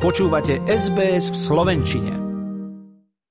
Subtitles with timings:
[0.00, 2.12] Počúvate SBS v Slovenčine.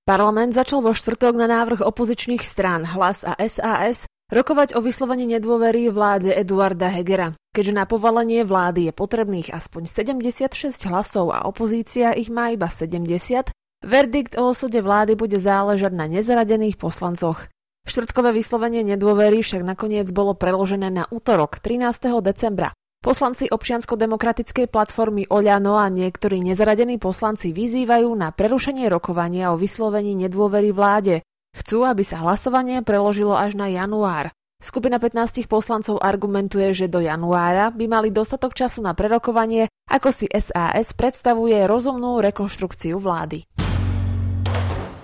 [0.05, 5.89] Parlament začal vo štvrtok na návrh opozičných strán Hlas a SAS rokovať o vyslovení nedôvery
[5.89, 7.33] vláde Eduarda Hegera.
[7.57, 13.49] Keďže na povalenie vlády je potrebných aspoň 76 hlasov a opozícia ich má iba 70,
[13.81, 17.49] verdikt o osude vlády bude záležať na nezaradených poslancoch.
[17.89, 22.13] Štvrtkové vyslovenie nedôvery však nakoniec bolo preložené na útorok 13.
[22.21, 22.77] decembra.
[22.99, 30.75] Poslanci občiansko-demokratickej platformy Oľano a niektorí nezaradení poslanci vyzývajú na prerušenie rokovania o vyslovení nedôvery
[30.75, 31.23] vláde.
[31.55, 34.35] Chcú, aby sa hlasovanie preložilo až na január.
[34.59, 40.27] Skupina 15 poslancov argumentuje, že do januára by mali dostatok času na prerokovanie, ako si
[40.27, 43.47] SAS predstavuje rozumnú rekonštrukciu vlády.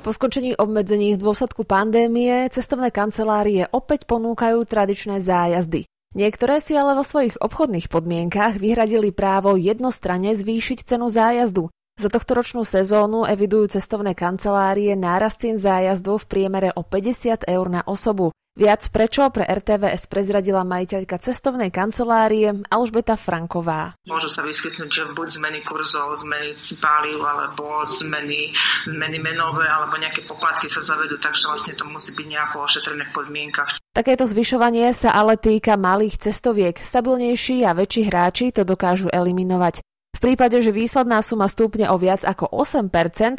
[0.03, 5.87] Po skončení obmedzení v dôsledku pandémie cestovné kancelárie opäť ponúkajú tradičné zájazdy.
[6.15, 11.67] Niektoré si ale vo svojich obchodných podmienkach vyhradili právo jednostranne zvýšiť cenu zájazdu.
[11.99, 17.83] Za tohtoročnú sezónu evidujú cestovné kancelárie nárast cien zájazdu v priemere o 50 eur na
[17.83, 18.31] osobu.
[18.55, 23.99] Viac prečo pre RTVS prezradila majiteľka cestovnej kancelárie Alžbeta Franková.
[24.07, 28.55] Môžu sa vyskytnúť, že buď zmeny kurzov, zmeny páliv, alebo zmeny,
[28.87, 33.15] zmeny menové, alebo nejaké poplatky sa zavedú, takže vlastne to musí byť nejako ošetrené v
[33.19, 33.75] podmienkach.
[33.91, 36.79] Takéto zvyšovanie sa ale týka malých cestoviek.
[36.79, 39.83] Stabilnejší a väčší hráči to dokážu eliminovať.
[40.15, 42.87] V prípade, že výsledná suma stúpne o viac ako 8%,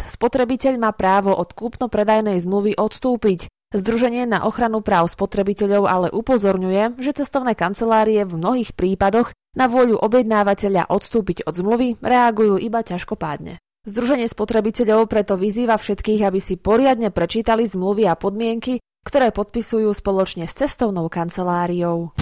[0.05, 3.48] spotrebiteľ má právo od kúpno-predajnej zmluvy odstúpiť.
[3.75, 9.98] Združenie na ochranu práv spotrebiteľov ale upozorňuje, že cestovné kancelárie v mnohých prípadoch na vôľu
[9.98, 13.59] objednávateľa odstúpiť od zmluvy reagujú iba ťažkopádne.
[13.83, 20.47] Združenie spotrebiteľov preto vyzýva všetkých, aby si poriadne prečítali zmluvy a podmienky, ktoré podpisujú spoločne
[20.47, 22.14] s cestovnou kanceláriou.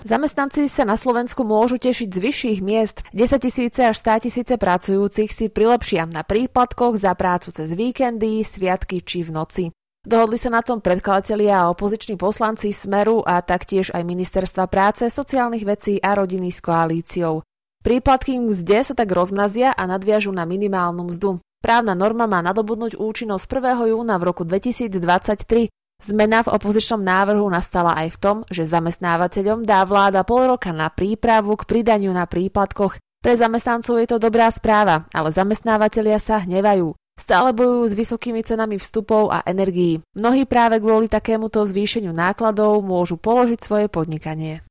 [0.00, 3.04] Zamestnanci sa na Slovensku môžu tešiť z vyšších miest.
[3.12, 9.04] 10 tisíce až 100 tisíce pracujúcich si prilepšia na príplatkoch za prácu cez víkendy, sviatky
[9.04, 9.64] či v noci.
[10.10, 15.62] Dohodli sa na tom predkladatelia a opoziční poslanci Smeru a taktiež aj Ministerstva práce, sociálnych
[15.62, 17.46] vecí a rodiny s koalíciou.
[17.78, 21.38] Príplatky mzde sa tak rozmrazia a nadviažu na minimálnu mzdu.
[21.62, 23.94] Právna norma má nadobudnúť účinnosť 1.
[23.94, 25.70] júna v roku 2023.
[26.02, 30.90] Zmena v opozičnom návrhu nastala aj v tom, že zamestnávateľom dá vláda pol roka na
[30.90, 32.98] prípravu k pridaniu na príplatkoch.
[32.98, 36.98] Pre zamestnancov je to dobrá správa, ale zamestnávateľia sa hnevajú.
[37.20, 40.00] Stále bojujú s vysokými cenami vstupov a energií.
[40.16, 44.64] Mnohí práve kvôli takémuto zvýšeniu nákladov môžu položiť svoje podnikanie.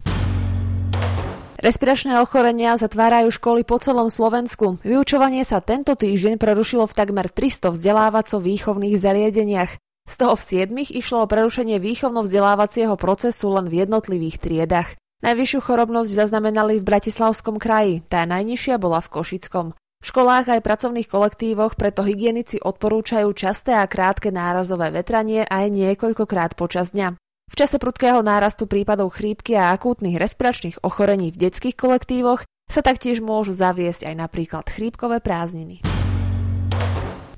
[1.62, 4.82] Respiračné ochorenia zatvárajú školy po celom Slovensku.
[4.82, 9.78] Vyučovanie sa tento týždeň prerušilo v takmer 300 vzdelávaco-výchovných zariadeniach.
[10.10, 14.98] Z toho v siedmich išlo o prerušenie výchovno-vzdelávacieho procesu len v jednotlivých triedach.
[15.22, 19.76] Najvyššiu chorobnosť zaznamenali v Bratislavskom kraji, tá najnižšia bola v Košickom.
[20.00, 26.56] V školách aj pracovných kolektívoch preto hygienici odporúčajú časté a krátke nárazové vetranie aj niekoľkokrát
[26.56, 27.20] počas dňa.
[27.50, 33.20] V čase prudkého nárastu prípadov chrípky a akútnych respiračných ochorení v detských kolektívoch sa taktiež
[33.20, 35.84] môžu zaviesť aj napríklad chrípkové prázdniny.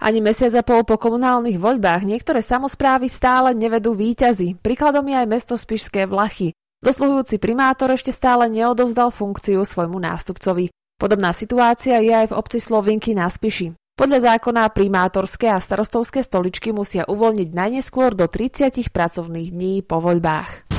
[0.01, 4.61] Ani mesiac a pol po komunálnych voľbách niektoré samozprávy stále nevedú výťazy.
[4.61, 6.53] Príkladom je aj mesto Spišské Vlachy.
[6.81, 10.73] Dosluhujúci primátor ešte stále neodovzdal funkciu svojmu nástupcovi.
[11.01, 13.73] Podobná situácia je aj v obci Slovinky na Spiši.
[13.97, 20.69] Podľa zákona primátorské a starostovské stoličky musia uvoľniť najneskôr do 30 pracovných dní po voľbách.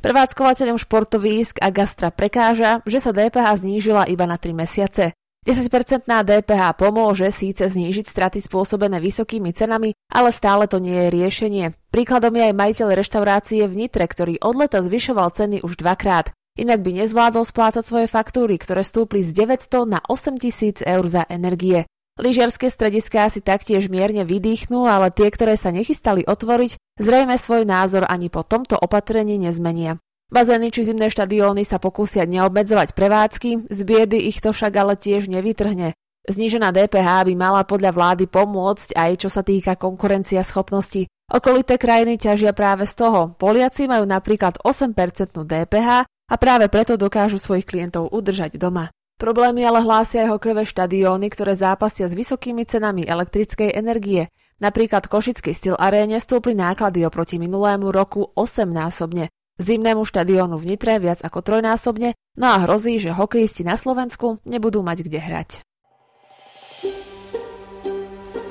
[0.00, 5.12] Prevádzkovateľom športovísk a gastra prekáža, že sa DPH znížila iba na 3 mesiace.
[5.44, 11.64] 10% DPH pomôže síce znížiť straty spôsobené vysokými cenami, ale stále to nie je riešenie.
[11.92, 16.32] Príkladom je aj majiteľ reštaurácie v Nitre, ktorý od leta zvyšoval ceny už dvakrát.
[16.60, 21.88] Inak by nezvládol splácať svoje faktúry, ktoré stúpli z 900 na 8000 eur za energie.
[22.20, 28.04] Lyžiarske strediská si taktiež mierne vydýchnú, ale tie, ktoré sa nechystali otvoriť, zrejme svoj názor
[28.04, 29.96] ani po tomto opatrení nezmenia.
[30.28, 35.32] Bazény či zimné štadióny sa pokúsia neobmedzovať prevádzky, z biedy ich to však ale tiež
[35.32, 35.96] nevytrhne.
[36.28, 41.08] Znížená DPH by mala podľa vlády pomôcť aj čo sa týka konkurencia schopnosti.
[41.32, 43.32] Okolité krajiny ťažia práve z toho.
[43.40, 44.92] Poliaci majú napríklad 8%
[45.40, 48.94] DPH a práve preto dokážu svojich klientov udržať doma.
[49.20, 54.32] Problémy ale hlásia aj hokejové štadióny, ktoré zápasia s vysokými cenami elektrickej energie.
[54.64, 59.28] Napríklad Košický styl aréne stúpli náklady oproti minulému roku 8-násobne,
[59.60, 64.80] zimnému štadiónu v Nitre viac ako trojnásobne, no a hrozí, že hokejisti na Slovensku nebudú
[64.80, 65.50] mať kde hrať.